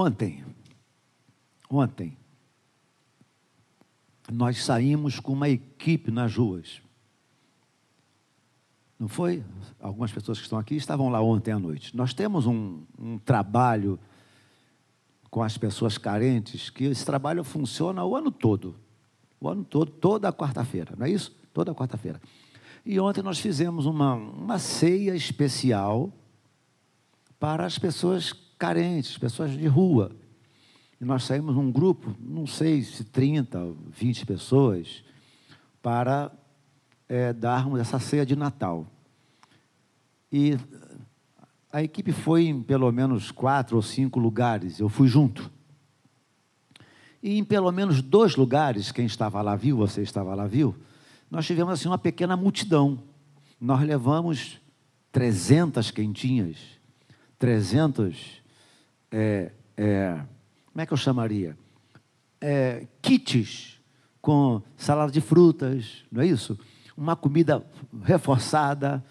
[0.00, 0.44] Ontem,
[1.68, 2.16] ontem,
[4.30, 6.80] nós saímos com uma equipe nas ruas.
[8.96, 9.42] Não foi?
[9.80, 11.96] Algumas pessoas que estão aqui estavam lá ontem à noite.
[11.96, 13.98] Nós temos um, um trabalho
[15.28, 18.76] com as pessoas carentes, que esse trabalho funciona o ano todo.
[19.40, 21.36] O ano todo, toda quarta-feira, não é isso?
[21.52, 22.22] Toda quarta-feira.
[22.86, 26.12] E ontem nós fizemos uma, uma ceia especial
[27.40, 30.10] para as pessoas carentes, pessoas de rua.
[31.00, 35.04] E nós saímos num grupo, não sei se 30, 20 pessoas,
[35.80, 36.32] para
[37.08, 38.86] é, darmos essa ceia de Natal.
[40.30, 40.58] E
[41.72, 45.50] a equipe foi em pelo menos quatro ou cinco lugares, eu fui junto.
[47.22, 50.74] E em pelo menos dois lugares, quem estava lá viu, você estava lá viu,
[51.30, 53.02] nós tivemos assim uma pequena multidão.
[53.60, 54.60] Nós levamos
[55.12, 56.56] 300 quentinhas,
[57.38, 58.37] 300
[59.10, 60.20] é, é,
[60.72, 61.56] como é que eu chamaria?
[62.40, 63.78] É, kits
[64.20, 66.58] com salada de frutas, não é isso?
[66.96, 67.64] Uma comida
[68.04, 69.04] reforçada.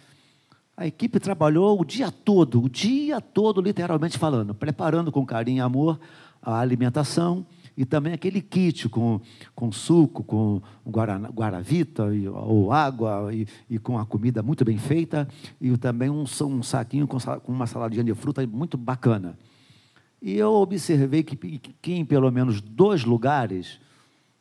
[0.75, 5.61] A equipe trabalhou o dia todo, o dia todo, literalmente falando, preparando com carinho e
[5.61, 5.99] amor
[6.41, 7.45] a alimentação
[7.75, 9.21] e também aquele kit com,
[9.53, 14.77] com suco, com guarana, guaravita e, ou água e, e, com a comida muito bem
[14.77, 15.27] feita
[15.61, 19.37] e também um, um saquinho com, com uma saladinha de fruta muito bacana.
[20.21, 23.79] E eu observei que, que em pelo menos dois lugares,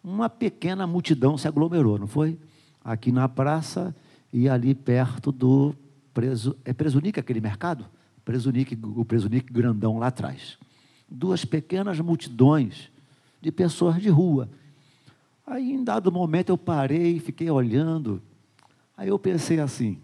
[0.03, 2.39] uma pequena multidão se aglomerou, não foi?
[2.83, 3.95] Aqui na praça
[4.33, 5.75] e ali perto do
[6.15, 7.87] Preso, é Presunique aquele mercado?
[8.25, 10.59] Presunique, o Presunique grandão lá atrás.
[11.09, 12.91] Duas pequenas multidões
[13.41, 14.49] de pessoas de rua.
[15.47, 18.21] Aí, em dado momento, eu parei, fiquei olhando.
[18.97, 19.99] Aí eu pensei assim: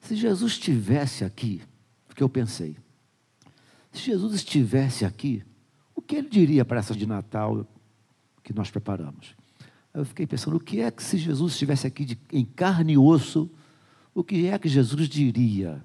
[0.00, 1.62] se Jesus estivesse aqui,
[2.10, 2.76] o que eu pensei?
[3.94, 5.44] Se Jesus estivesse aqui,
[5.94, 7.64] o que ele diria para essa de Natal
[8.42, 9.36] que nós preparamos?
[9.94, 12.98] Eu fiquei pensando, o que é que se Jesus estivesse aqui de, em carne e
[12.98, 13.48] osso,
[14.12, 15.80] o que é que Jesus diria?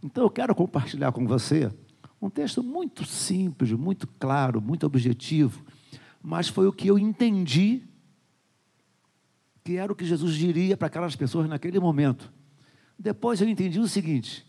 [0.00, 1.70] Então eu quero compartilhar com você
[2.22, 5.64] um texto muito simples, muito claro, muito objetivo,
[6.22, 7.82] mas foi o que eu entendi
[9.64, 12.32] que era o que Jesus diria para aquelas pessoas naquele momento.
[12.96, 14.46] Depois eu entendi o seguinte: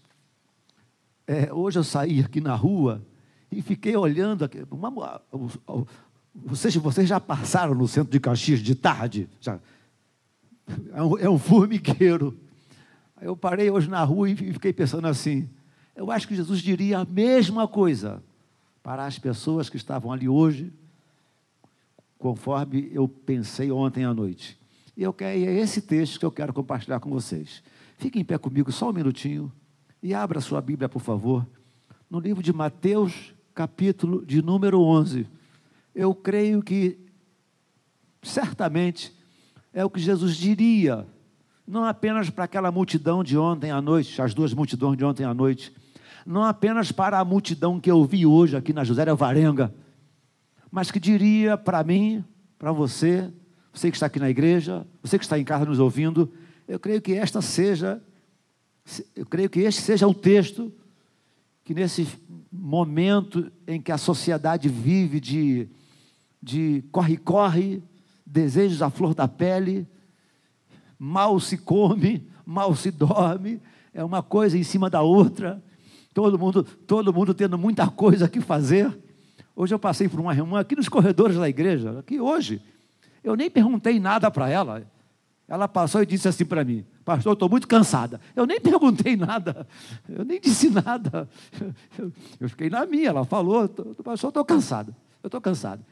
[1.31, 3.01] é, hoje eu saí aqui na rua
[3.49, 4.43] e fiquei olhando.
[4.43, 5.21] Aqui, uma,
[6.35, 9.29] vocês, vocês já passaram no centro de Caxias de tarde?
[9.39, 9.57] Já,
[10.93, 12.37] é, um, é um formigueiro.
[13.21, 15.49] Eu parei hoje na rua e fiquei pensando assim:
[15.95, 18.21] eu acho que Jesus diria a mesma coisa
[18.83, 20.73] para as pessoas que estavam ali hoje,
[22.19, 24.59] conforme eu pensei ontem à noite.
[24.97, 27.63] E eu quero, é esse texto que eu quero compartilhar com vocês.
[27.97, 29.49] Fiquem em pé comigo só um minutinho.
[30.03, 31.45] E abra sua Bíblia, por favor,
[32.09, 35.27] no livro de Mateus, capítulo de número 11.
[35.93, 36.97] Eu creio que,
[38.23, 39.15] certamente,
[39.71, 41.05] é o que Jesus diria,
[41.67, 45.35] não apenas para aquela multidão de ontem à noite, as duas multidões de ontem à
[45.35, 45.71] noite,
[46.25, 49.71] não apenas para a multidão que eu vi hoje aqui na José Varenga,
[50.71, 52.25] mas que diria para mim,
[52.57, 53.31] para você,
[53.71, 56.33] você que está aqui na igreja, você que está em casa nos ouvindo,
[56.67, 58.01] eu creio que esta seja
[59.15, 60.71] eu creio que este seja o texto
[61.63, 62.07] que nesse
[62.51, 65.19] momento em que a sociedade vive
[66.41, 67.81] de corre-corre,
[68.25, 69.87] desejos à flor da pele,
[70.97, 73.61] mal se come, mal se dorme,
[73.93, 75.61] é uma coisa em cima da outra,
[76.13, 78.97] todo mundo, todo mundo tendo muita coisa que fazer.
[79.55, 82.61] Hoje eu passei por uma reunião aqui nos corredores da igreja, aqui hoje.
[83.23, 84.83] Eu nem perguntei nada para ela.
[85.51, 88.21] Ela passou e disse assim para mim: Pastor, eu estou muito cansada.
[88.33, 89.67] Eu nem perguntei nada,
[90.07, 91.27] eu nem disse nada.
[92.39, 93.09] Eu fiquei na minha.
[93.09, 94.95] Ela falou: Pastor, eu estou cansada.
[95.21, 95.83] Eu estou cansada.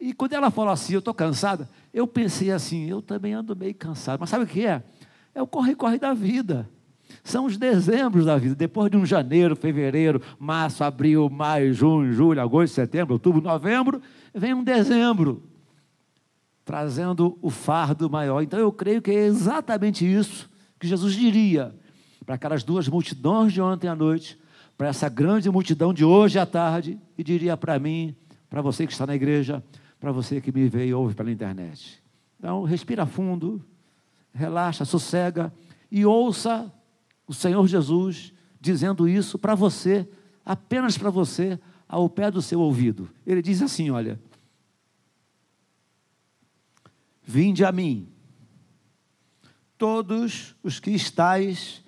[0.00, 3.72] E quando ela falou assim, eu estou cansada, eu pensei assim: eu também ando meio
[3.76, 4.18] cansado.
[4.18, 4.82] Mas sabe o que é?
[5.32, 6.68] É o corre-corre da vida.
[7.22, 8.56] São os dezembros da vida.
[8.56, 14.02] Depois de um janeiro, fevereiro, março, abril, maio, junho, julho, agosto, setembro, outubro, novembro,
[14.34, 15.53] vem um dezembro
[16.64, 18.42] trazendo o fardo maior.
[18.42, 21.74] Então eu creio que é exatamente isso que Jesus diria
[22.24, 24.38] para aquelas duas multidões de ontem à noite,
[24.76, 28.14] para essa grande multidão de hoje à tarde, e diria para mim,
[28.48, 29.62] para você que está na igreja,
[30.00, 32.02] para você que me vê e ouve pela internet.
[32.38, 33.64] Então, respira fundo,
[34.32, 35.52] relaxa, sossega
[35.90, 36.72] e ouça
[37.26, 40.08] o Senhor Jesus dizendo isso para você,
[40.44, 41.58] apenas para você,
[41.88, 43.08] ao pé do seu ouvido.
[43.26, 44.18] Ele diz assim: Olha,
[47.24, 48.08] Vinde a mim,
[49.78, 51.82] todos os que estáis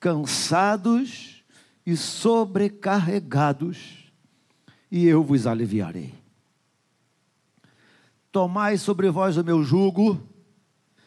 [0.00, 1.44] cansados
[1.84, 4.10] e sobrecarregados,
[4.90, 6.14] e eu vos aliviarei.
[8.30, 10.22] Tomai sobre vós o meu jugo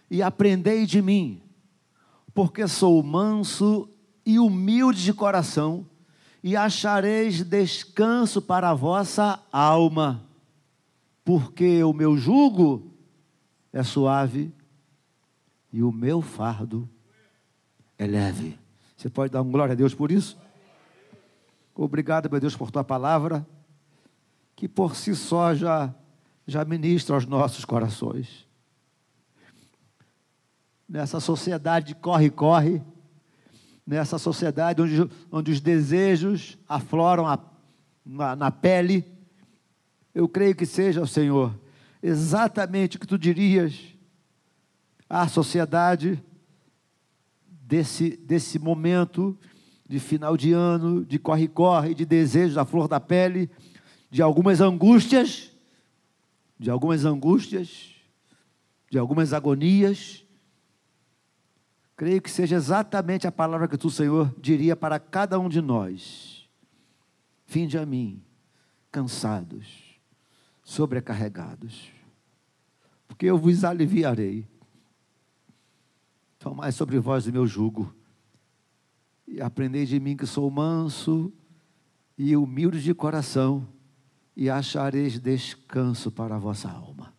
[0.10, 1.42] e aprendei de mim,
[2.34, 3.90] porque sou manso
[4.26, 5.88] e humilde de coração,
[6.44, 10.24] e achareis descanso para a vossa alma,
[11.24, 12.95] porque o meu jugo
[13.76, 14.54] é suave
[15.70, 16.90] e o meu fardo
[17.98, 18.58] é leve.
[18.96, 20.38] Você pode dar um glória a Deus por isso?
[21.76, 23.46] Obrigado, meu Deus, por tua palavra,
[24.56, 25.94] que por si só já,
[26.48, 28.48] já ministra aos nossos corações.
[30.88, 32.82] Nessa sociedade corre-corre,
[33.86, 37.38] nessa sociedade onde, onde os desejos afloram a,
[38.06, 39.06] na, na pele,
[40.14, 41.54] eu creio que seja, Senhor,
[42.06, 43.96] exatamente o que tu dirias
[45.10, 46.24] à sociedade
[47.50, 49.38] desse, desse momento
[49.88, 53.50] de final de ano, de corre-corre, de desejo da flor da pele,
[54.10, 55.52] de algumas angústias,
[56.60, 57.96] de algumas angústias,
[58.90, 60.24] de algumas agonias.
[61.98, 66.48] Creio que seja exatamente a palavra que tu, Senhor, diria para cada um de nós.
[67.48, 68.24] Vinde a mim,
[68.92, 70.00] cansados,
[70.64, 71.95] sobrecarregados,
[73.08, 74.48] porque eu vos aliviarei.
[76.40, 77.94] Tomai sobre vós o meu jugo
[79.28, 81.34] e aprendei de mim que sou manso
[82.18, 83.68] e humilde de coração,
[84.36, 87.14] e achareis descanso para a vossa alma.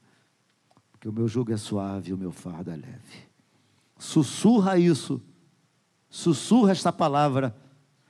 [0.93, 3.27] Porque o meu jugo é suave e o meu fardo é leve.
[3.99, 5.21] Sussurra isso,
[6.09, 7.57] sussurra esta palavra,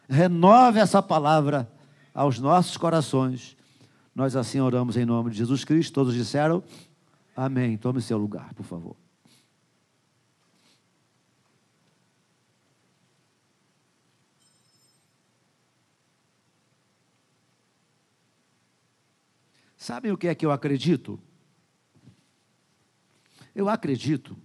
[0.09, 1.73] renove essa palavra
[2.13, 3.57] aos nossos corações.
[4.15, 5.95] Nós assim oramos em nome de Jesus Cristo.
[5.95, 6.63] Todos disseram
[7.37, 7.77] amém.
[7.77, 8.97] Tome seu lugar, por favor.
[19.77, 21.21] Sabem o que é que eu acredito?
[23.55, 24.37] Eu acredito.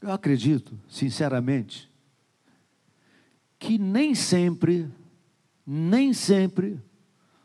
[0.00, 1.90] Eu acredito, sinceramente,
[3.58, 4.88] que nem sempre,
[5.66, 6.80] nem sempre,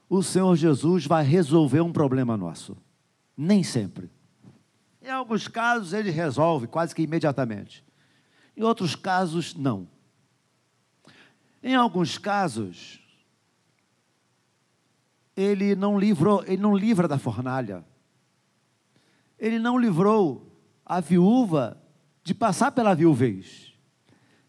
[0.09, 2.77] o Senhor Jesus vai resolver um problema nosso.
[3.35, 4.09] Nem sempre.
[5.01, 7.83] Em alguns casos ele resolve quase que imediatamente.
[8.55, 9.87] Em outros casos, não.
[11.61, 12.99] Em alguns casos,
[15.35, 17.85] ele não livrou, ele não livra da fornalha.
[19.37, 21.81] Ele não livrou a viúva
[22.23, 23.73] de passar pela viuvez.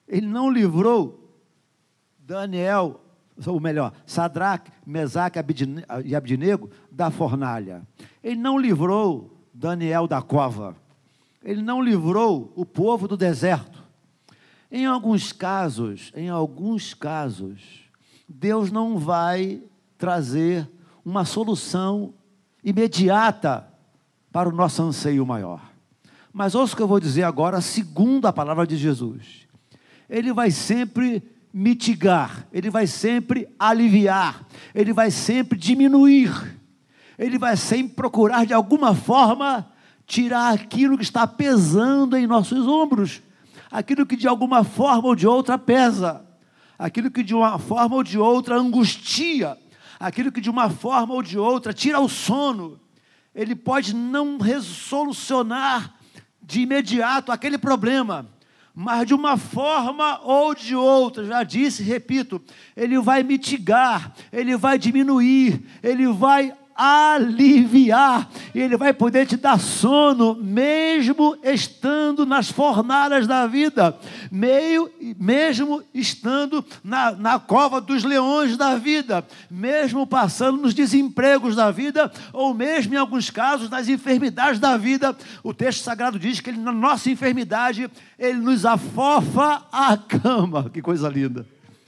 [0.07, 1.39] Ele não livrou
[2.19, 3.01] Daniel,
[3.47, 5.39] ou melhor, Sadraque, Mesaque
[6.05, 7.87] e Abdinego da fornalha.
[8.23, 10.77] Ele não livrou Daniel da cova.
[11.43, 13.83] Ele não livrou o povo do deserto.
[14.71, 17.89] Em alguns casos, em alguns casos,
[18.29, 19.63] Deus não vai
[19.97, 20.69] trazer
[21.05, 22.13] uma solução
[22.63, 23.67] imediata
[24.31, 25.63] para o nosso anseio maior.
[26.33, 29.49] Mas ouça o que eu vou dizer agora, segundo a palavra de Jesus.
[30.09, 31.23] Ele vai sempre
[31.59, 36.31] mitigar, ele vai sempre aliviar, ele vai sempre diminuir,
[37.19, 39.69] ele vai sempre procurar de alguma forma
[40.07, 43.21] tirar aquilo que está pesando em nossos ombros,
[43.73, 46.25] aquilo que de alguma forma ou de outra pesa,
[46.79, 49.59] aquilo que de uma forma ou de outra angustia,
[49.99, 52.79] aquilo que de uma forma ou de outra tira o sono,
[53.35, 55.93] ele pode não resolucionar
[56.41, 58.27] de imediato aquele problema,
[58.81, 62.41] mas de uma forma ou de outra, já disse, repito,
[62.77, 70.37] ele vai mitigar, ele vai diminuir, ele vai aliviar, Ele vai poder te dar sono,
[70.37, 73.99] mesmo estando nas fornalhas da vida,
[74.31, 81.73] meio, mesmo estando na, na cova dos leões da vida, mesmo passando nos desempregos da
[81.73, 85.17] vida, ou mesmo em alguns casos nas enfermidades da vida.
[85.43, 90.71] O texto sagrado diz que ele, na nossa enfermidade, Ele nos afofa a cama.
[90.79, 91.45] Que coisa linda!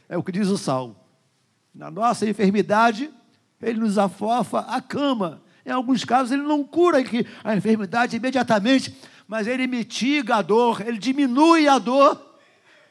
[0.09, 0.97] É o que diz o Salmo.
[1.73, 3.11] Na nossa enfermidade,
[3.63, 5.43] ele nos afofa a cama.
[5.65, 6.99] Em alguns casos, ele não cura
[7.45, 8.95] a enfermidade imediatamente,
[9.29, 12.29] mas ele mitiga a dor, ele diminui a dor.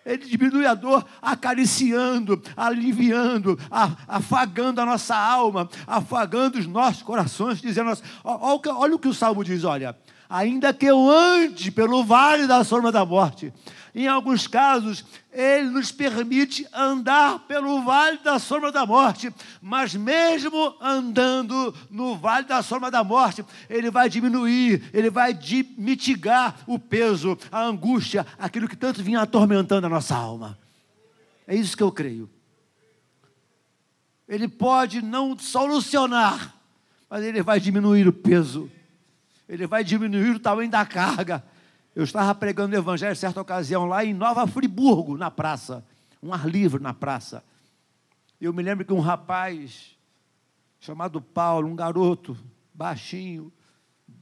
[0.06, 3.60] Ele diminui a dor acariciando, aliviando,
[4.08, 7.92] afagando a nossa alma, afagando os nossos corações, dizendo:
[8.24, 9.96] olha, olha o que o salmo diz: olha,
[10.30, 13.52] ainda que eu ande pelo vale da sombra da morte,
[13.96, 20.76] em alguns casos, Ele nos permite andar pelo vale da sombra da morte, mas mesmo
[20.80, 25.38] andando no vale da sombra da morte, Ele vai diminuir, Ele vai
[25.78, 30.58] mitigar o peso, a angústia, aquilo que tanto vinha atormentando a nossa alma.
[31.48, 32.30] É isso que eu creio.
[34.28, 36.56] Ele pode não solucionar,
[37.10, 38.70] mas ele vai diminuir o peso.
[39.50, 41.44] Ele vai diminuir o tamanho da carga.
[41.96, 45.84] Eu estava pregando o evangelho certa ocasião lá em Nova Friburgo, na praça,
[46.22, 47.44] um ar livre na praça.
[48.40, 49.98] Eu me lembro que um rapaz
[50.80, 52.38] chamado Paulo, um garoto
[52.74, 53.52] baixinho,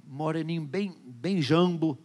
[0.08, 2.00] moreninho, bem, bem jambo,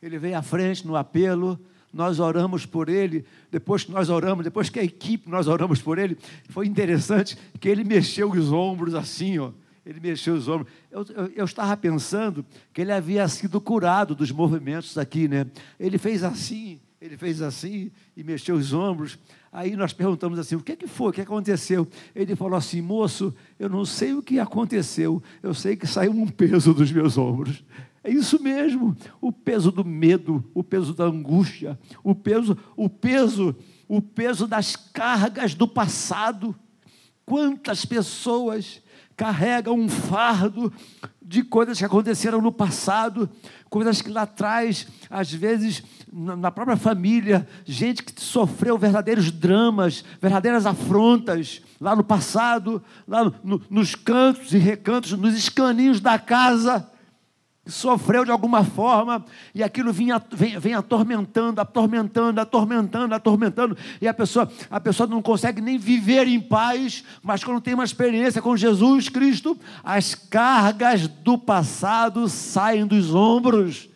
[0.00, 1.58] ele veio à frente no apelo,
[1.92, 5.98] nós oramos por ele, depois que nós oramos, depois que a equipe nós oramos por
[5.98, 6.16] ele,
[6.48, 9.50] foi interessante que ele mexeu os ombros assim, ó.
[9.86, 10.72] Ele mexeu os ombros.
[10.90, 15.46] Eu, eu, eu, estava pensando que ele havia sido curado dos movimentos aqui, né?
[15.78, 19.16] Ele fez assim, ele fez assim e mexeu os ombros.
[19.52, 21.10] Aí nós perguntamos assim: o que, é que foi?
[21.10, 21.86] O que aconteceu?
[22.16, 26.26] Ele falou assim: moço, eu não sei o que aconteceu, eu sei que saiu um
[26.26, 27.62] peso dos meus ombros.
[28.02, 33.54] É isso mesmo, o peso do medo, o peso da angústia, o peso, o peso,
[33.88, 36.56] o peso das cargas do passado.
[37.24, 38.80] Quantas pessoas
[39.16, 40.72] carregam um fardo
[41.22, 43.28] de coisas que aconteceram no passado,
[43.70, 45.82] coisas que lá atrás, às vezes,
[46.12, 53.60] na própria família, gente que sofreu verdadeiros dramas, verdadeiras afrontas, lá no passado, lá no,
[53.70, 56.88] nos cantos e recantos, nos escaninhos da casa
[57.66, 64.14] sofreu de alguma forma e aquilo vinha, vem, vem atormentando, atormentando, atormentando, atormentando e a
[64.14, 68.56] pessoa, a pessoa não consegue nem viver em paz, mas quando tem uma experiência com
[68.56, 73.88] Jesus Cristo, as cargas do passado saem dos ombros,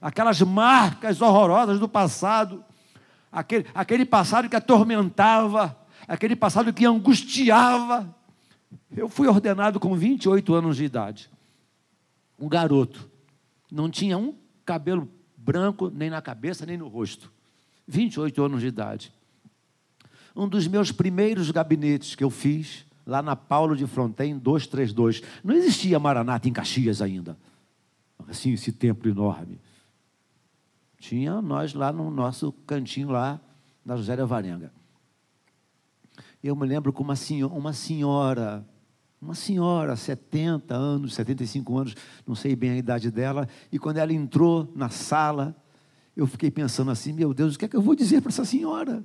[0.00, 2.64] aquelas marcas horrorosas do passado,
[3.32, 5.76] aquele, aquele passado que atormentava,
[6.06, 8.08] aquele passado que angustiava.
[8.96, 11.30] Eu fui ordenado com 28 anos de idade
[12.40, 13.08] um garoto.
[13.70, 17.30] Não tinha um cabelo branco, nem na cabeça, nem no rosto.
[17.86, 19.12] 28 anos de idade.
[20.34, 25.22] Um dos meus primeiros gabinetes que eu fiz, lá na Paulo de Fronten 232.
[25.44, 27.36] Não existia Maranata em Caxias ainda.
[28.28, 29.60] Assim, esse templo enorme.
[30.98, 33.40] Tinha nós lá no nosso cantinho lá,
[33.84, 34.72] na José Varenga.
[36.42, 38.66] Eu me lembro com uma senhora, uma senhora
[39.20, 41.94] uma senhora, 70 anos, 75 anos,
[42.26, 45.54] não sei bem a idade dela, e quando ela entrou na sala,
[46.16, 48.44] eu fiquei pensando assim: meu Deus, o que é que eu vou dizer para essa
[48.44, 49.04] senhora?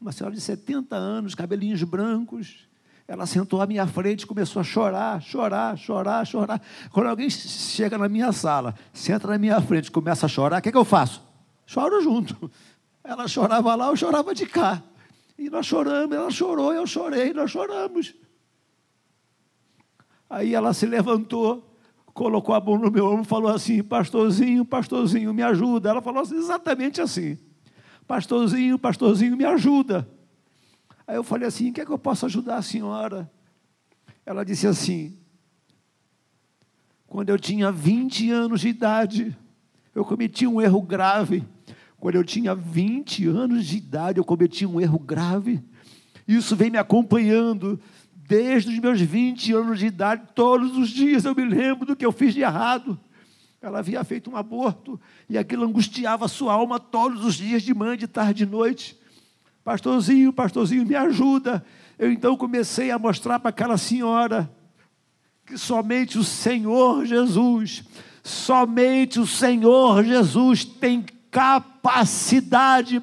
[0.00, 2.68] Uma senhora de 70 anos, cabelinhos brancos,
[3.06, 6.60] ela sentou à minha frente e começou a chorar, chorar, chorar, chorar.
[6.90, 10.62] Quando alguém chega na minha sala, senta na minha frente e começa a chorar, o
[10.62, 11.22] que, é que eu faço?
[11.66, 12.50] Choro junto.
[13.04, 14.82] Ela chorava lá, eu chorava de cá.
[15.38, 18.14] E nós choramos, ela chorou, eu chorei, nós choramos.
[20.32, 21.76] Aí ela se levantou,
[22.14, 25.90] colocou a mão no meu ombro e falou assim: Pastorzinho, pastorzinho, me ajuda.
[25.90, 27.36] Ela falou assim, exatamente assim:
[28.06, 30.08] Pastorzinho, pastorzinho, me ajuda.
[31.06, 33.30] Aí eu falei assim: O que é que eu posso ajudar a senhora?
[34.24, 35.18] Ela disse assim:
[37.06, 39.36] Quando eu tinha 20 anos de idade,
[39.94, 41.44] eu cometi um erro grave.
[41.98, 45.62] Quando eu tinha 20 anos de idade, eu cometi um erro grave.
[46.26, 47.78] Isso vem me acompanhando
[48.26, 52.06] Desde os meus 20 anos de idade, todos os dias eu me lembro do que
[52.06, 52.98] eu fiz de errado.
[53.60, 57.72] Ela havia feito um aborto e aquilo angustiava a sua alma todos os dias, de
[57.72, 58.96] manhã, de tarde, de noite.
[59.62, 61.64] Pastorzinho, pastorzinho, me ajuda.
[61.98, 64.50] Eu então comecei a mostrar para aquela senhora
[65.46, 67.84] que somente o Senhor Jesus,
[68.22, 73.02] somente o Senhor Jesus tem capacidade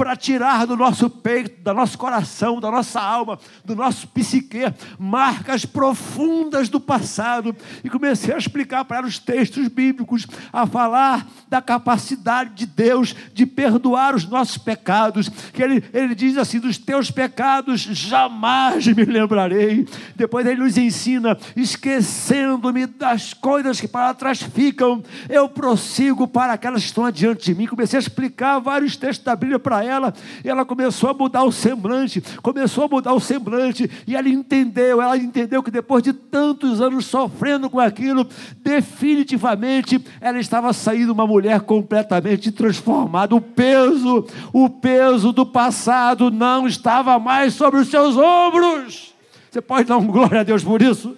[0.00, 4.60] para tirar do nosso peito, do nosso coração, da nossa alma, do nosso psique,
[4.98, 7.54] marcas profundas do passado.
[7.84, 13.44] E comecei a explicar para os textos bíblicos, a falar da capacidade de Deus de
[13.44, 15.28] perdoar os nossos pecados.
[15.52, 19.86] Que ele, ele diz assim: dos teus pecados jamais me lembrarei.
[20.16, 26.80] Depois ele nos ensina, esquecendo-me das coisas que para trás ficam, eu prossigo para aquelas
[26.80, 27.66] que estão adiante de mim.
[27.66, 31.44] Comecei a explicar vários textos da Bíblia para ela ela, e ela começou a mudar
[31.44, 36.12] o semblante, começou a mudar o semblante, e ela entendeu, ela entendeu que depois de
[36.12, 38.26] tantos anos sofrendo com aquilo,
[38.62, 43.34] definitivamente ela estava saindo uma mulher completamente transformada.
[43.34, 49.14] O peso, o peso do passado não estava mais sobre os seus ombros.
[49.50, 51.16] Você pode dar um glória a Deus por isso?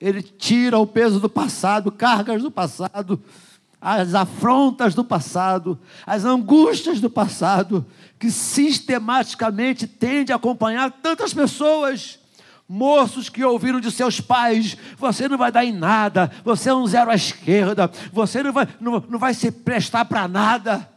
[0.00, 3.22] Ele tira o peso do passado, cargas do passado,
[3.82, 7.84] as afrontas do passado, as angústias do passado,
[8.16, 12.20] que sistematicamente tende a acompanhar tantas pessoas.
[12.68, 16.86] Moços que ouviram de seus pais: você não vai dar em nada, você é um
[16.86, 20.88] zero à esquerda, você não vai, não, não vai se prestar para nada.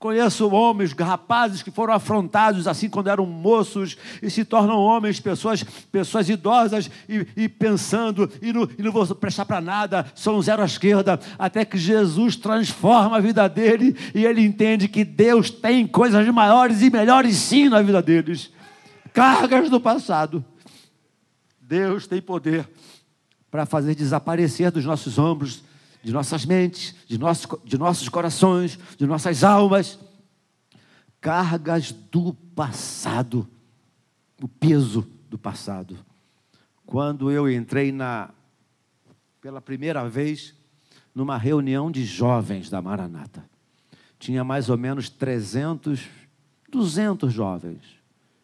[0.00, 5.62] Conheço homens, rapazes que foram afrontados assim quando eram moços e se tornam homens, pessoas,
[5.62, 10.62] pessoas idosas e, e pensando e não, e não vou prestar para nada, são zero
[10.62, 15.86] à esquerda, até que Jesus transforma a vida dele e ele entende que Deus tem
[15.86, 18.50] coisas maiores e melhores sim na vida deles.
[19.12, 20.42] Cargas do passado.
[21.60, 22.66] Deus tem poder
[23.50, 25.62] para fazer desaparecer dos nossos ombros
[26.02, 29.98] de nossas mentes, de, nosso, de nossos corações, de nossas almas,
[31.20, 33.46] cargas do passado,
[34.42, 35.98] o peso do passado.
[36.86, 38.30] Quando eu entrei na,
[39.40, 40.54] pela primeira vez
[41.14, 43.44] numa reunião de jovens da Maranata,
[44.18, 46.06] tinha mais ou menos 300,
[46.70, 47.80] 200 jovens,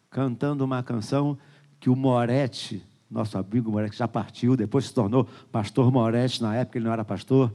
[0.09, 1.37] cantando uma canção
[1.79, 6.77] que o Moretti nosso amigo Moretti já partiu, depois se tornou pastor Moretti, na época
[6.77, 7.53] ele não era pastor.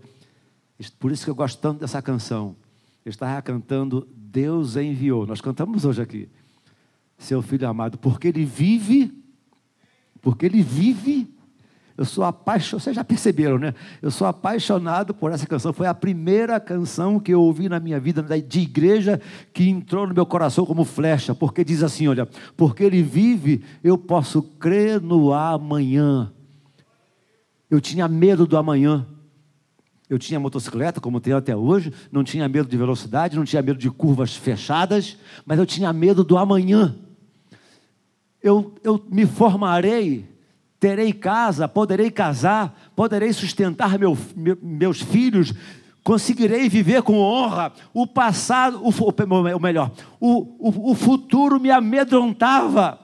[0.99, 2.57] Por isso que eu gosto tanto dessa canção.
[3.05, 5.27] Eu estava cantando Deus enviou.
[5.27, 6.29] Nós cantamos hoje aqui.
[7.19, 9.13] Seu filho amado, porque ele vive,
[10.21, 11.32] porque ele vive
[11.97, 13.75] eu sou apaixonado, vocês já perceberam, né?
[14.01, 15.73] Eu sou apaixonado por essa canção.
[15.73, 19.21] Foi a primeira canção que eu ouvi na minha vida de igreja
[19.53, 23.99] que entrou no meu coração como flecha, porque diz assim: olha, porque ele vive, eu
[23.99, 26.33] posso crer no amanhã.
[27.71, 29.07] Eu tinha medo do amanhã.
[30.09, 33.79] Eu tinha motocicleta, como tenho até hoje, não tinha medo de velocidade, não tinha medo
[33.79, 36.95] de curvas fechadas, mas eu tinha medo do amanhã.
[38.43, 40.32] Eu, eu me formarei
[40.83, 45.55] terei casa, poderei casar, poderei sustentar meu, meu, meus filhos,
[46.03, 47.73] conseguirei viver com honra.
[47.95, 52.99] O passado, o, o melhor, o, o, o, futuro me amedrontava,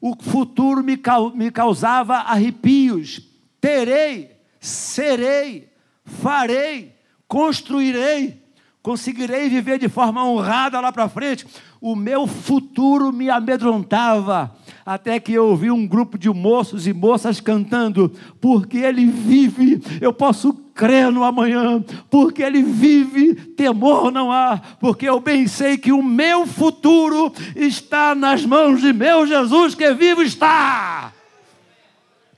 [0.00, 0.96] o futuro me,
[1.34, 3.20] me causava arrepios.
[3.60, 5.72] Terei, serei,
[6.04, 6.94] farei,
[7.26, 8.40] construirei,
[8.80, 11.44] conseguirei viver de forma honrada lá para frente.
[11.80, 14.56] O meu futuro me amedrontava
[14.88, 20.14] até que eu ouvi um grupo de moços e moças cantando, porque ele vive, eu
[20.14, 25.92] posso crer no amanhã, porque ele vive, temor não há, porque eu bem sei que
[25.92, 31.12] o meu futuro está nas mãos de meu Jesus que vivo está.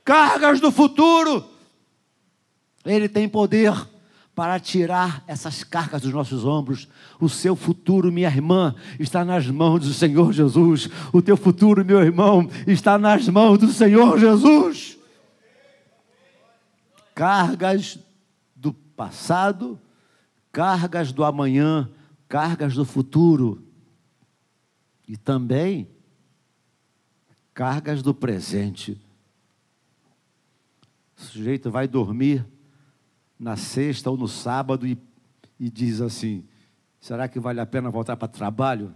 [0.03, 1.45] Cargas do futuro,
[2.85, 3.73] ele tem poder
[4.41, 6.87] para tirar essas cargas dos nossos ombros.
[7.19, 10.89] O seu futuro, minha irmã, está nas mãos do Senhor Jesus.
[11.13, 14.97] O teu futuro, meu irmão, está nas mãos do Senhor Jesus.
[17.13, 17.99] Cargas
[18.55, 19.79] do passado,
[20.51, 21.87] cargas do amanhã,
[22.27, 23.63] cargas do futuro.
[25.07, 25.87] E também
[27.53, 28.99] cargas do presente.
[31.15, 32.43] O sujeito vai dormir
[33.41, 34.95] na sexta ou no sábado e,
[35.59, 36.45] e diz assim:
[36.99, 38.93] será que vale a pena voltar para o trabalho?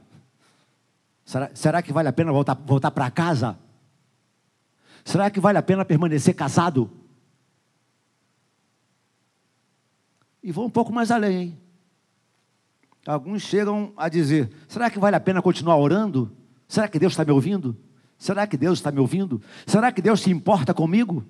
[1.25, 3.57] Será, será que vale a pena voltar, voltar para casa?
[5.03, 6.91] Será que vale a pena permanecer casado?
[10.43, 11.57] E vou um pouco mais além, hein?
[13.07, 16.31] Alguns chegam a dizer: será que vale a pena continuar orando?
[16.67, 17.75] Será que Deus está me ouvindo?
[18.15, 19.41] Será que Deus está me ouvindo?
[19.65, 21.25] Será que Deus se importa comigo?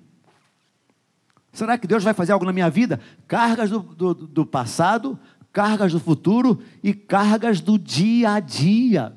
[1.56, 3.00] Será que Deus vai fazer algo na minha vida?
[3.26, 5.18] Cargas do, do, do passado,
[5.50, 9.16] cargas do futuro e cargas do dia a dia.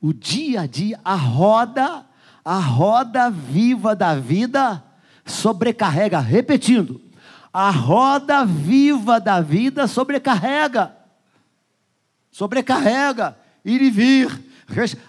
[0.00, 2.06] O dia a dia, a roda,
[2.42, 4.82] a roda viva da vida
[5.26, 6.18] sobrecarrega.
[6.18, 7.02] Repetindo,
[7.52, 10.96] a roda viva da vida sobrecarrega.
[12.30, 13.36] Sobrecarrega.
[13.62, 14.42] Ir e vir.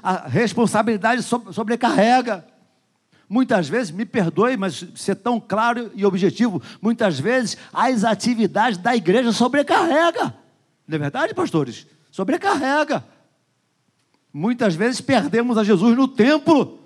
[0.04, 2.51] A responsabilidade sobrecarrega.
[3.34, 8.94] Muitas vezes, me perdoe, mas ser tão claro e objetivo, muitas vezes as atividades da
[8.94, 10.36] igreja sobrecarrega.
[10.86, 11.88] Não é verdade, pastores?
[12.12, 13.06] Sobrecarrega.
[14.34, 16.78] Muitas vezes perdemos a Jesus no templo.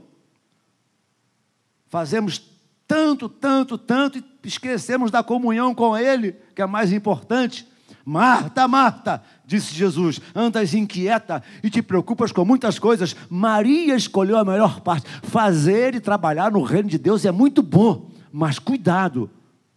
[1.87, 2.39] Fazemos
[2.87, 7.67] tanto, tanto, tanto e esquecemos da comunhão com Ele, que é mais importante.
[8.05, 13.15] Marta, Marta, disse Jesus, andas inquieta e te preocupas com muitas coisas.
[13.27, 15.07] Maria escolheu a melhor parte.
[15.23, 19.27] Fazer e trabalhar no reino de Deus é muito bom, mas cuidado,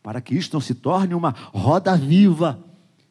[0.03, 2.63] para que isto não se torne uma roda viva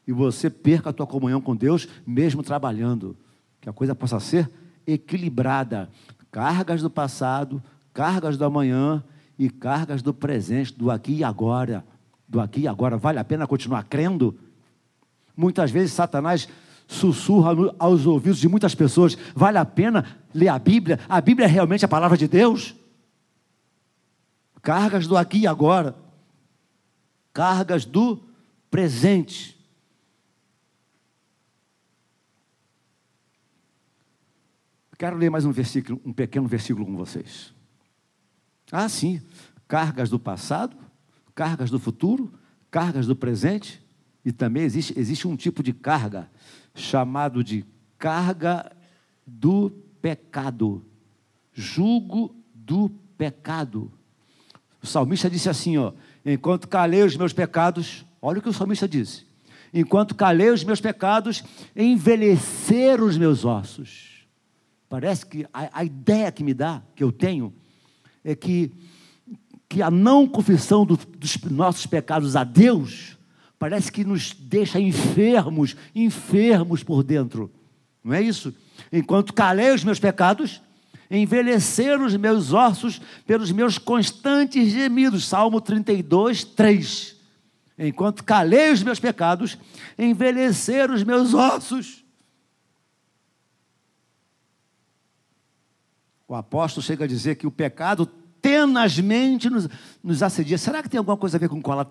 [0.08, 3.17] e você perca a tua comunhão com Deus, mesmo trabalhando.
[3.60, 4.49] Que a coisa possa ser
[4.86, 5.89] equilibrada.
[6.32, 9.03] Cargas do passado, cargas do amanhã
[9.38, 11.84] e cargas do presente, do aqui e agora.
[12.27, 12.97] Do aqui e agora.
[12.97, 14.38] Vale a pena continuar crendo?
[15.38, 16.50] Muitas vezes Satanás
[16.88, 21.00] sussurra aos ouvidos de muitas pessoas: vale a pena ler a Bíblia?
[21.08, 22.73] A Bíblia é realmente a palavra de Deus?
[24.63, 25.95] Cargas do aqui e agora,
[27.32, 28.19] cargas do
[28.71, 29.56] presente.
[34.97, 37.54] Quero ler mais um versículo, um pequeno versículo com vocês.
[38.71, 39.21] Ah, sim.
[39.67, 40.76] Cargas do passado,
[41.36, 42.34] cargas do futuro,
[42.71, 43.87] cargas do presente
[44.27, 46.29] e também existe, existe um tipo de carga
[46.75, 47.63] chamado de
[47.97, 48.69] carga
[49.25, 50.83] do pecado,
[51.53, 53.89] jugo do pecado.
[54.83, 55.93] O salmista disse assim, ó,
[56.25, 59.25] enquanto calei os meus pecados, olha o que o salmista disse,
[59.73, 61.41] enquanto calei os meus pecados,
[61.73, 64.27] envelheceram os meus ossos.
[64.89, 67.53] Parece que a, a ideia que me dá, que eu tenho,
[68.25, 68.73] é que,
[69.69, 73.16] que a não confissão do, dos nossos pecados a Deus
[73.59, 77.51] parece que nos deixa enfermos, enfermos por dentro.
[78.03, 78.53] Não é isso?
[78.91, 80.61] Enquanto calei os meus pecados,
[81.09, 85.25] envelheceram os meus ossos pelos meus constantes gemidos.
[85.25, 87.15] Salmo 32, 3.
[87.77, 89.57] Enquanto calei os meus pecados,
[89.97, 92.03] envelheceram os meus ossos.
[96.27, 98.05] O apóstolo chega a dizer que o pecado
[98.41, 99.67] tenazmente nos,
[100.03, 100.57] nos assedia.
[100.57, 101.85] Será que tem alguma coisa a ver com cola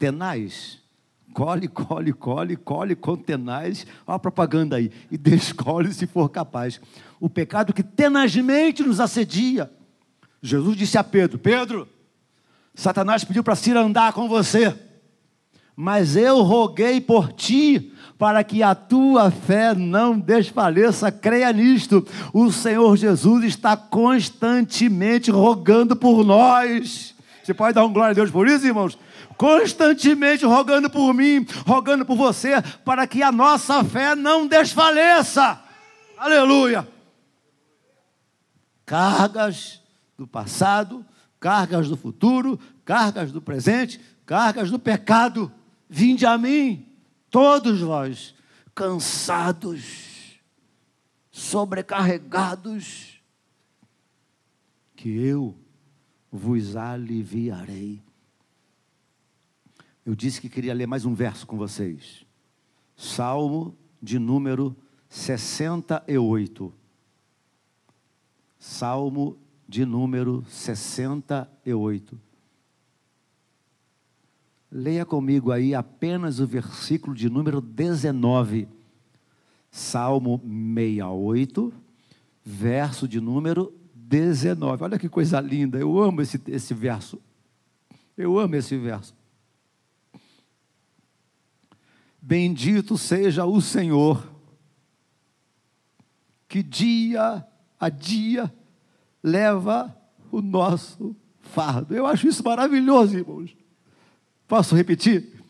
[1.36, 3.86] Cole, cole, cole, cole com tenaz.
[4.06, 4.90] Olha a propaganda aí.
[5.10, 6.80] E descole se for capaz.
[7.20, 9.70] O pecado que tenazmente nos assedia.
[10.40, 11.86] Jesus disse a Pedro: Pedro,
[12.74, 14.74] Satanás pediu para se andar com você,
[15.76, 22.02] mas eu roguei por ti para que a tua fé não desfaleça, creia nisto.
[22.32, 27.14] O Senhor Jesus está constantemente rogando por nós.
[27.44, 28.98] Você pode dar um glória a Deus por isso, irmãos?
[29.36, 35.62] Constantemente rogando por mim, rogando por você, para que a nossa fé não desfaleça.
[36.16, 36.88] Aleluia.
[38.84, 39.82] Cargas
[40.16, 41.04] do passado,
[41.38, 45.52] cargas do futuro, cargas do presente, cargas do pecado.
[45.88, 46.86] Vinde a mim,
[47.30, 48.34] todos vós
[48.74, 50.38] cansados,
[51.30, 53.20] sobrecarregados,
[54.94, 55.56] que eu
[56.30, 58.05] vos aliviarei.
[60.06, 62.24] Eu disse que queria ler mais um verso com vocês.
[62.96, 64.76] Salmo de número
[65.08, 66.72] 68.
[68.56, 69.36] Salmo
[69.68, 72.20] de número 68.
[74.70, 78.68] Leia comigo aí apenas o versículo de número 19.
[79.72, 81.72] Salmo 68,
[82.44, 84.84] verso de número 19.
[84.84, 87.20] Olha que coisa linda, eu amo esse, esse verso.
[88.16, 89.12] Eu amo esse verso.
[92.28, 94.28] Bendito seja o Senhor,
[96.48, 97.46] que dia
[97.78, 98.52] a dia
[99.22, 99.96] leva
[100.32, 101.94] o nosso fardo.
[101.94, 103.56] Eu acho isso maravilhoso, irmãos.
[104.48, 105.40] Posso repetir?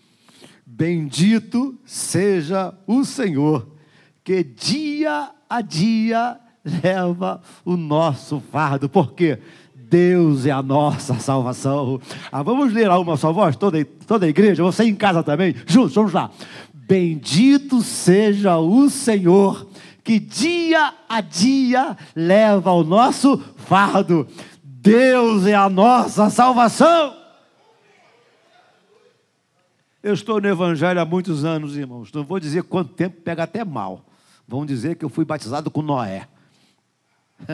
[0.67, 3.67] Bendito seja o Senhor,
[4.23, 9.41] que dia a dia leva o nosso fardo, porque
[9.89, 12.01] Deus é a nossa salvação.
[12.31, 15.55] Ah, vamos ler a uma só voz, toda, toda a igreja, você em casa também,
[15.67, 16.31] juntos, vamos lá.
[16.87, 19.69] Bendito seja o Senhor,
[20.05, 24.29] que dia a dia leva o nosso fardo.
[24.63, 27.17] Deus é a nossa salvação.
[30.01, 32.13] Eu estou no Evangelho há muitos anos, irmãos.
[32.13, 34.07] Não vou dizer quanto tempo, pega até mal.
[34.47, 36.29] Vão dizer que eu fui batizado com Noé.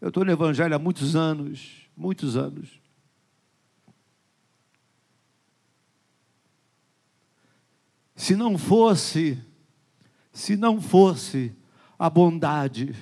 [0.00, 2.79] eu estou no Evangelho há muitos anos, muitos anos.
[8.20, 9.38] Se não fosse,
[10.30, 11.54] se não fosse
[11.98, 12.94] a bondade,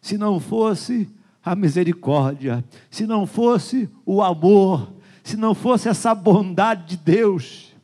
[0.00, 1.10] se não fosse
[1.44, 4.90] a misericórdia, se não fosse o amor,
[5.22, 7.74] se não fosse essa bondade de Deus,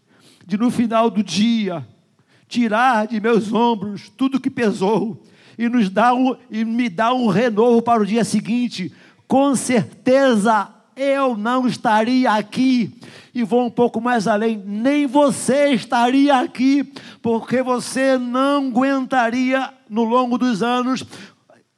[0.47, 1.87] de no final do dia
[2.49, 5.23] tirar de meus ombros tudo que pesou
[5.59, 8.91] e nos dar um, e me dar um renovo para o dia seguinte,
[9.27, 12.99] com certeza eu não estaria aqui.
[13.35, 20.03] E vou um pouco mais além, nem você estaria aqui, porque você não aguentaria no
[20.03, 21.05] longo dos anos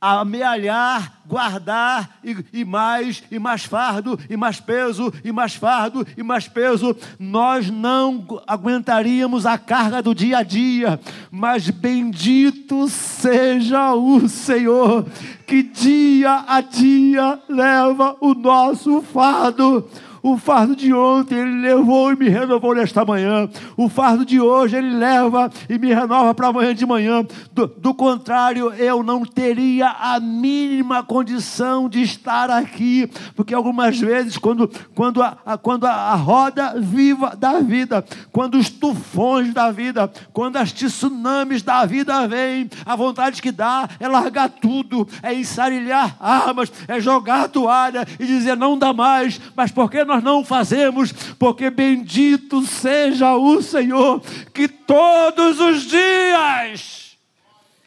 [0.00, 6.22] amealhar, guardar e, e, mais, e mais fardo, e mais peso, e mais fardo, e
[6.22, 6.96] mais peso.
[7.18, 10.98] Nós não aguentaríamos a carga do dia a dia,
[11.30, 15.06] mas bendito seja o Senhor,
[15.46, 19.86] que dia a dia leva o nosso fardo.
[20.22, 23.48] O fardo de ontem ele levou e me renovou nesta manhã.
[23.76, 27.24] O fardo de hoje ele leva e me renova para amanhã de manhã.
[27.52, 34.36] Do, do contrário, eu não teria a mínima condição de estar aqui, porque algumas vezes,
[34.36, 39.70] quando, quando, a, a quando a, a roda viva da vida, quando os tufões da
[39.70, 45.34] vida, quando as tsunamis da vida vêm, a vontade que dá é largar tudo, é
[45.34, 50.22] ensarilhar armas, é jogar a toalha e dizer não dá mais, mas por que nós
[50.22, 51.12] não fazemos?
[51.38, 54.20] Porque bendito seja o Senhor,
[54.52, 57.10] que todos os dias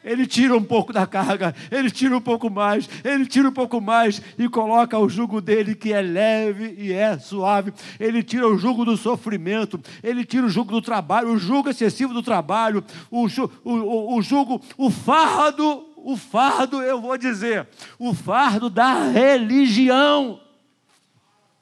[0.04, 3.80] ele tira um pouco da carga, ele tira um pouco mais, ele tira um pouco
[3.80, 7.74] mais e coloca o jugo dele que é leve e é suave.
[8.00, 12.14] Ele tira o jugo do sofrimento, ele tira o jugo do trabalho, o jugo excessivo
[12.14, 13.28] do trabalho, o,
[13.64, 20.40] o, o, jugo, o fardo, o fardo, eu vou dizer, o fardo da religião.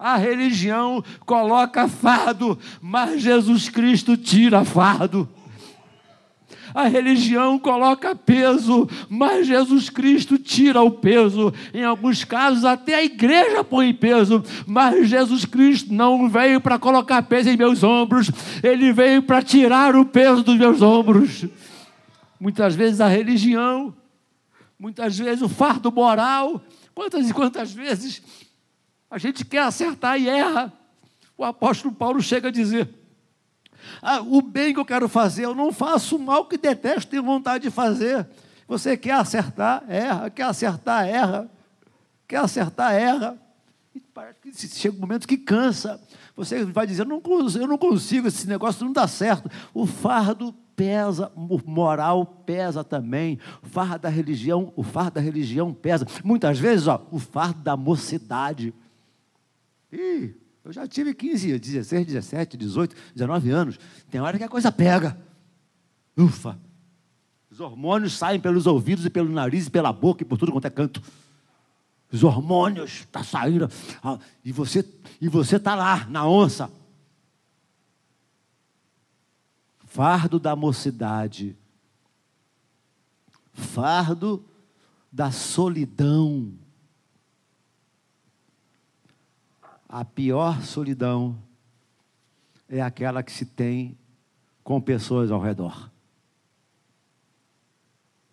[0.01, 5.29] A religião coloca fardo, mas Jesus Cristo tira fardo.
[6.73, 11.53] A religião coloca peso, mas Jesus Cristo tira o peso.
[11.71, 17.21] Em alguns casos, até a igreja põe peso, mas Jesus Cristo não veio para colocar
[17.21, 18.31] peso em meus ombros,
[18.63, 21.45] ele veio para tirar o peso dos meus ombros.
[22.39, 23.93] Muitas vezes a religião,
[24.79, 26.59] muitas vezes o fardo moral,
[26.95, 28.23] quantas e quantas vezes
[29.11, 30.71] a gente quer acertar e erra.
[31.37, 32.89] O apóstolo Paulo chega a dizer:
[34.01, 37.23] ah, o bem que eu quero fazer, eu não faço o mal que detesto, tenho
[37.23, 38.25] vontade de fazer.
[38.67, 40.29] Você quer acertar, erra.
[40.29, 41.51] Quer acertar, erra.
[42.25, 43.37] Quer acertar, erra.
[43.93, 45.99] E parece que chega um momento que cansa.
[46.37, 47.21] Você vai dizer, eu não,
[47.59, 49.51] eu não consigo, esse negócio não dá certo.
[49.73, 53.37] O fardo pesa, o moral pesa também.
[53.61, 56.07] O fardo da religião, o fardo da religião pesa.
[56.23, 58.73] Muitas vezes, ó, o fardo da mocidade.
[59.91, 63.79] Ih, eu já tive 15, 16, 17, 18, 19 anos.
[64.09, 65.19] Tem hora que a coisa pega.
[66.17, 66.59] Ufa!
[67.49, 70.65] Os hormônios saem pelos ouvidos e pelo nariz e pela boca e por tudo quanto
[70.65, 71.01] é canto.
[72.11, 73.69] Os hormônios estão tá saindo.
[74.03, 74.87] Ah, e você
[75.19, 76.71] e você está lá, na onça.
[79.85, 81.57] Fardo da mocidade.
[83.51, 84.45] Fardo
[85.11, 86.53] da solidão.
[89.91, 91.37] A pior solidão
[92.69, 93.97] é aquela que se tem
[94.63, 95.91] com pessoas ao redor.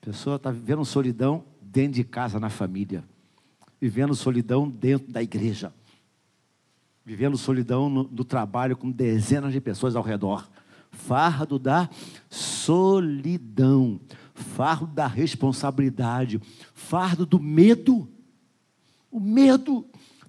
[0.00, 3.02] A pessoa está vivendo solidão dentro de casa, na família,
[3.80, 5.74] vivendo solidão dentro da igreja,
[7.04, 10.48] vivendo solidão no, no trabalho com dezenas de pessoas ao redor.
[10.92, 11.90] Fardo da
[12.30, 14.00] solidão,
[14.32, 16.40] fardo da responsabilidade,
[16.72, 18.08] fardo do medo.
[19.10, 19.84] O medo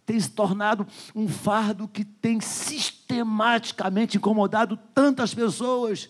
[0.09, 6.09] tem se tornado um fardo que tem sistematicamente incomodado tantas pessoas.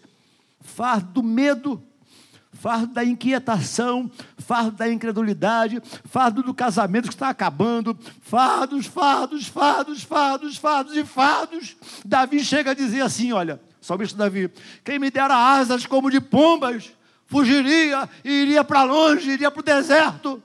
[0.61, 1.83] Fardo do medo,
[2.53, 10.01] fardo da inquietação, fardo da incredulidade, fardo do casamento que está acabando, fardos, fardos, fardos,
[10.01, 11.75] fardos, fardos e fardos.
[12.05, 14.49] Davi chega a dizer assim: olha, salmista Davi,
[14.81, 16.89] quem me dera asas como de pombas,
[17.25, 20.41] fugiria e iria para longe, iria para o deserto.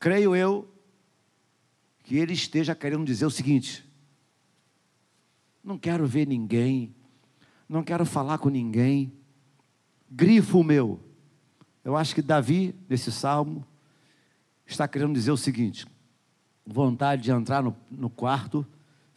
[0.00, 0.68] Creio eu
[2.08, 3.86] que ele esteja querendo dizer o seguinte:
[5.62, 6.94] não quero ver ninguém,
[7.68, 9.12] não quero falar com ninguém,
[10.10, 10.98] grifo meu.
[11.84, 13.62] Eu acho que Davi, nesse salmo,
[14.66, 15.86] está querendo dizer o seguinte:
[16.64, 18.66] vontade de entrar no, no quarto,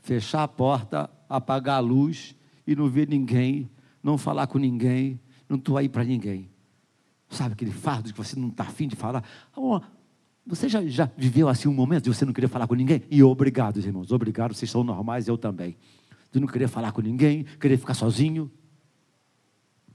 [0.01, 2.35] fechar a porta, apagar a luz
[2.67, 3.71] e não ver ninguém,
[4.03, 6.51] não falar com ninguém, não estou aí para ninguém.
[7.29, 9.23] Sabe aquele fardo que você não está afim de falar?
[10.45, 13.03] Você já, já viveu assim um momento de você não querer falar com ninguém?
[13.09, 15.77] E obrigado, irmãos, obrigado, vocês são normais, eu também.
[16.31, 18.51] De não querer falar com ninguém, querer ficar sozinho.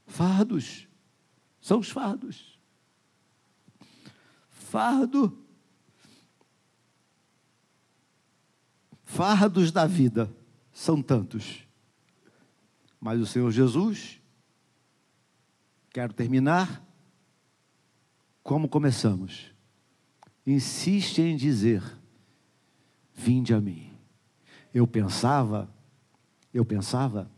[0.07, 0.87] Fardos,
[1.61, 2.59] são os fardos.
[4.51, 5.37] Fardo.
[9.03, 10.33] Fardos da vida
[10.73, 11.67] são tantos.
[13.01, 14.21] Mas o Senhor Jesus,
[15.91, 16.85] quero terminar
[18.43, 19.56] como começamos
[20.47, 21.83] insiste em dizer:
[23.15, 23.91] Vinde a mim.
[24.73, 25.69] Eu pensava,
[26.53, 27.31] eu pensava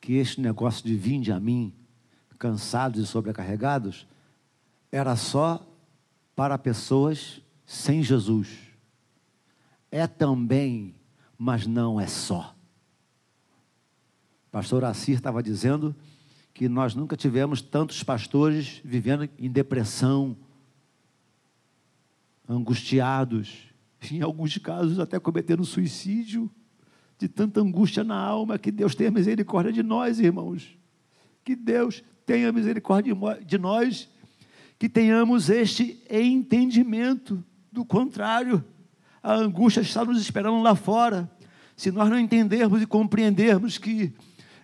[0.00, 1.74] que este negócio de vinde a mim,
[2.38, 4.06] cansados e sobrecarregados,
[4.90, 5.66] era só
[6.34, 8.48] para pessoas sem Jesus.
[9.90, 10.94] É também,
[11.38, 12.54] mas não é só.
[14.50, 15.96] Pastor Assir estava dizendo
[16.52, 20.36] que nós nunca tivemos tantos pastores vivendo em depressão,
[22.48, 23.72] angustiados,
[24.10, 26.50] em alguns casos até cometendo suicídio,
[27.18, 30.76] de tanta angústia na alma, que Deus tenha misericórdia de nós, irmãos.
[31.44, 34.08] Que Deus tenha misericórdia de nós,
[34.78, 37.44] que tenhamos este entendimento.
[37.70, 38.64] Do contrário,
[39.22, 41.30] a angústia está nos esperando lá fora.
[41.76, 44.12] Se nós não entendermos e compreendermos que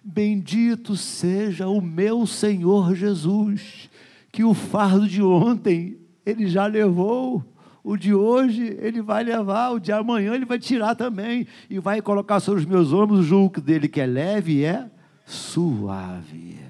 [0.03, 3.89] bendito seja o meu Senhor Jesus,
[4.33, 7.45] que o fardo de ontem ele já levou,
[7.89, 12.03] o de hoje ele vai levar, o de amanhã ele vai tirar também e vai
[12.03, 14.91] colocar sobre os meus ombros o jugo dele que é leve e é
[15.25, 16.61] suave.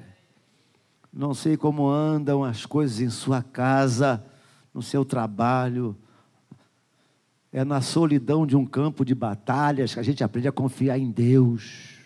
[1.12, 4.24] Não sei como andam as coisas em sua casa,
[4.72, 5.96] no seu trabalho,
[7.52, 11.10] é na solidão de um campo de batalhas que a gente aprende a confiar em
[11.10, 11.96] Deus.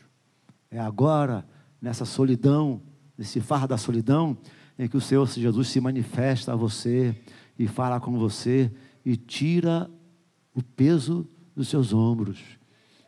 [0.70, 1.44] É agora,
[1.82, 2.80] nessa solidão,
[3.18, 4.38] nesse fardo da solidão,
[4.78, 7.14] em que o Senhor Jesus se manifesta a você
[7.58, 8.72] e fala com você
[9.04, 9.90] e tira
[10.54, 12.40] o peso dos seus ombros.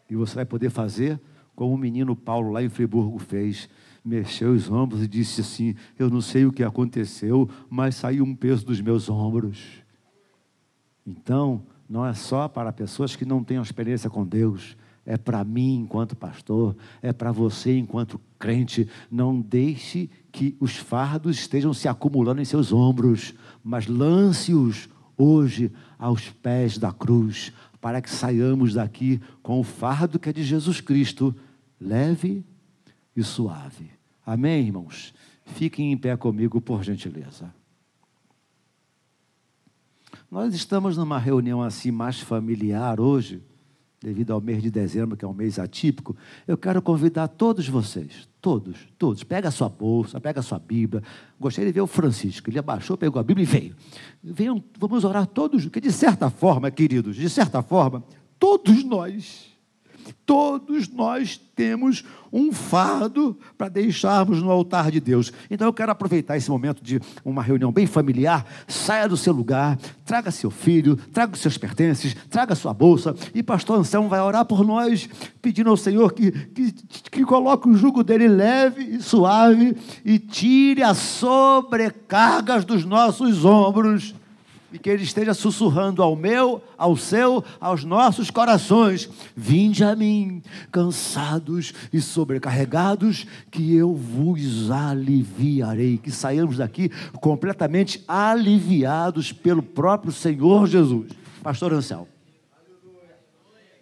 [0.08, 1.20] E você vai poder fazer
[1.54, 3.68] como o menino Paulo lá em Friburgo fez.
[4.04, 8.34] Mexeu os ombros e disse assim: Eu não sei o que aconteceu, mas saiu um
[8.34, 9.82] peso dos meus ombros.
[11.06, 15.80] Então, não é só para pessoas que não têm experiência com Deus, é para mim
[15.80, 18.88] enquanto pastor, é para você enquanto crente.
[19.10, 26.30] Não deixe que os fardos estejam se acumulando em seus ombros, mas lance-os hoje aos
[26.30, 31.34] pés da cruz, para que saiamos daqui com o fardo que é de Jesus Cristo,
[31.80, 32.44] leve
[33.14, 33.90] e suave.
[34.24, 35.14] Amém, irmãos?
[35.44, 37.54] Fiquem em pé comigo, por gentileza.
[40.30, 43.42] Nós estamos numa reunião assim mais familiar hoje,
[44.04, 46.14] devido ao mês de dezembro, que é um mês atípico.
[46.46, 49.24] Eu quero convidar todos vocês, todos, todos.
[49.24, 51.02] Pega a sua bolsa, pega a sua Bíblia.
[51.40, 53.76] Gostei de ver o Francisco, ele abaixou, pegou a Bíblia e veio.
[54.22, 58.04] Venham, vamos orar todos, porque de certa forma, queridos, de certa forma,
[58.38, 59.53] todos nós
[60.26, 65.32] Todos nós temos um fardo para deixarmos no altar de Deus.
[65.50, 68.44] Então eu quero aproveitar esse momento de uma reunião bem familiar.
[68.66, 73.14] Saia do seu lugar, traga seu filho, traga os seus pertences, traga sua bolsa.
[73.34, 75.08] E pastor Anselmo vai orar por nós,
[75.40, 76.72] pedindo ao Senhor que, que,
[77.10, 84.14] que coloque o jugo dele leve e suave e tire as sobrecargas dos nossos ombros
[84.74, 90.42] e que Ele esteja sussurrando ao meu, ao seu, aos nossos corações: Vinde a mim,
[90.72, 95.96] cansados e sobrecarregados, que eu vos aliviarei.
[95.96, 101.12] Que saiamos daqui completamente aliviados pelo próprio Senhor Jesus.
[101.40, 102.08] Pastor Ansel.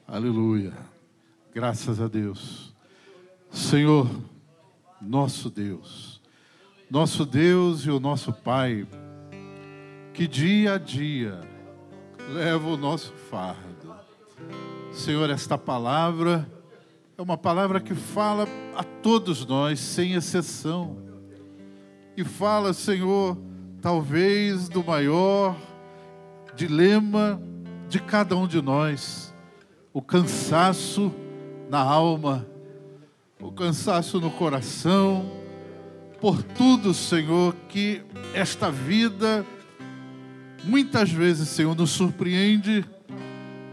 [0.06, 0.74] Aleluia.
[1.54, 2.74] Graças a Deus.
[3.50, 4.10] Senhor,
[5.00, 6.20] nosso Deus,
[6.90, 8.86] nosso Deus e o nosso Pai
[10.12, 11.40] que dia a dia
[12.28, 13.94] leva o nosso fardo.
[14.92, 16.46] Senhor, esta palavra
[17.16, 18.46] é uma palavra que fala
[18.76, 20.98] a todos nós, sem exceção.
[22.14, 23.38] E fala, Senhor,
[23.80, 25.56] talvez do maior
[26.54, 27.40] dilema
[27.88, 29.34] de cada um de nós,
[29.94, 31.10] o cansaço
[31.70, 32.46] na alma,
[33.40, 35.30] o cansaço no coração,
[36.20, 38.02] por tudo, Senhor, que
[38.34, 39.44] esta vida
[40.64, 42.84] Muitas vezes, Senhor, nos surpreende,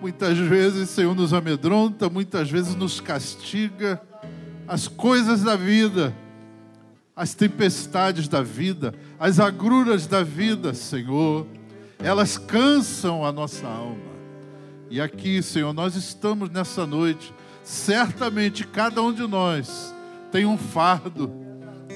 [0.02, 4.02] muitas vezes, Senhor, nos amedronta, muitas vezes nos castiga.
[4.68, 6.16] As coisas da vida,
[7.16, 11.46] as tempestades da vida, as agruras da vida, Senhor,
[12.00, 14.10] elas cansam a nossa alma.
[14.90, 19.94] E aqui, Senhor, nós estamos nessa noite, certamente cada um de nós
[20.32, 21.32] tem um fardo,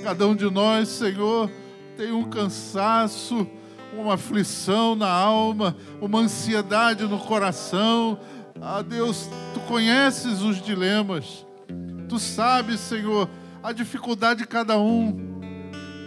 [0.03, 1.49] cada um de nós, Senhor,
[1.97, 3.47] tem um cansaço
[3.97, 8.19] uma aflição na alma, uma ansiedade no coração.
[8.61, 11.45] Ah, Deus, tu conheces os dilemas,
[12.07, 13.29] tu sabes, Senhor,
[13.61, 15.33] a dificuldade de cada um.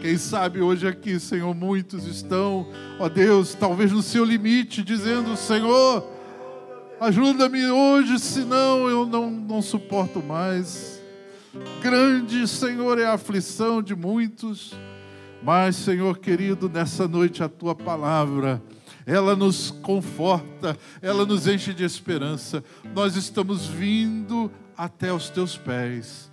[0.01, 2.66] Quem sabe hoje aqui, Senhor, muitos estão,
[2.99, 6.07] ó Deus, talvez no seu limite, dizendo: Senhor,
[7.01, 11.01] ajuda-me hoje, senão eu não, não suporto mais.
[11.83, 14.75] Grande, Senhor, é a aflição de muitos.
[15.42, 18.62] Mas, Senhor querido, nessa noite a tua palavra,
[19.07, 22.64] ela nos conforta, ela nos enche de esperança.
[22.92, 26.31] Nós estamos vindo até os teus pés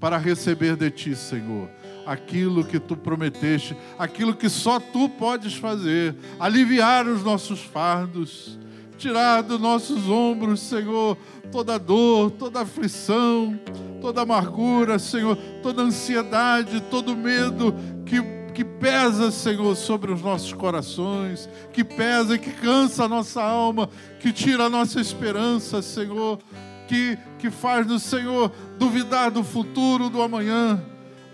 [0.00, 1.68] para receber de ti, Senhor,
[2.06, 8.58] aquilo que tu prometeste, aquilo que só tu podes fazer, aliviar os nossos fardos,
[8.96, 11.16] tirar dos nossos ombros, Senhor,
[11.50, 13.58] toda dor, toda aflição,
[14.00, 21.48] toda amargura, Senhor, toda ansiedade, todo medo que que pesa, Senhor, sobre os nossos corações,
[21.72, 23.88] que pesa e que cansa a nossa alma,
[24.18, 26.40] que tira a nossa esperança, Senhor,
[26.88, 30.82] que, que faz no Senhor duvidar do futuro, do amanhã.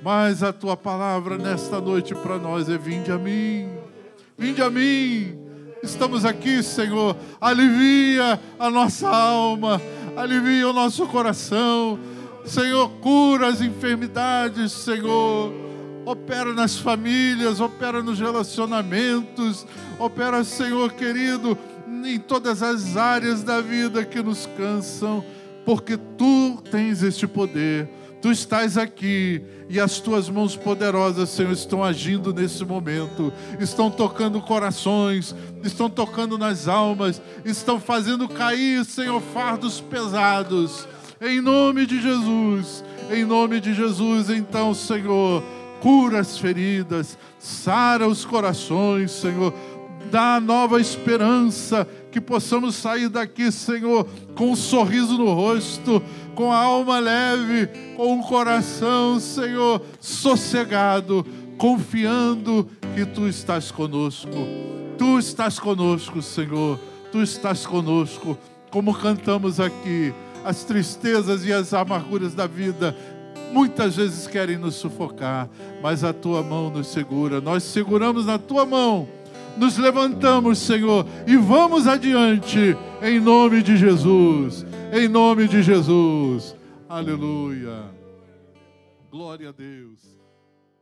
[0.03, 3.70] Mas a tua palavra nesta noite para nós é: vinde a mim,
[4.37, 5.35] vinde a mim.
[5.83, 9.81] Estamos aqui, Senhor, alivia a nossa alma,
[10.14, 11.99] alivia o nosso coração.
[12.45, 15.64] Senhor, cura as enfermidades, Senhor
[16.05, 19.66] opera nas famílias, opera nos relacionamentos,
[19.98, 21.57] opera, Senhor querido,
[22.05, 25.24] em todas as áreas da vida que nos cansam,
[25.64, 27.88] porque tu tens este poder.
[28.20, 33.30] Tu estás aqui e as tuas mãos poderosas, Senhor, estão agindo nesse momento,
[33.61, 40.88] estão tocando corações, estão tocando nas almas, estão fazendo cair, Senhor, fardos pesados.
[41.20, 45.42] Em nome de Jesus, em nome de Jesus, então, Senhor,
[45.85, 49.53] cura as feridas, sara os corações, Senhor.
[50.11, 56.03] Dá nova esperança, que possamos sair daqui, Senhor, com um sorriso no rosto,
[56.35, 57.68] com a alma leve,
[57.99, 61.26] com o coração, Senhor, sossegado,
[61.59, 64.30] confiando que Tu estás conosco.
[64.97, 66.80] Tu estás conosco, Senhor.
[67.12, 68.39] Tu estás conosco,
[68.70, 70.14] como cantamos aqui.
[70.47, 72.97] As tristezas e as amarguras da vida
[73.55, 75.48] muitas vezes querem nos sufocar,
[75.80, 77.40] mas a tua mão nos segura.
[77.40, 79.09] Nós seguramos na tua mão,
[79.57, 84.66] nos levantamos, Senhor, e vamos adiante, em nome de Jesus.
[84.92, 86.57] Em nome de Jesus.
[86.88, 87.84] Aleluia.
[89.11, 90.13] Glória a Deus.